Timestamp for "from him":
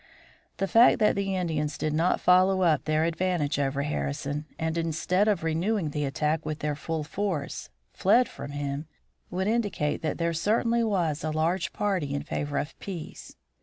8.27-8.87